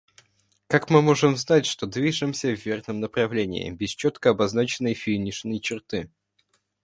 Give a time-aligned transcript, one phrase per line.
[0.65, 6.09] Как мы можем знать, что движемся в верном направлении, без четко обозначенной финишной черты?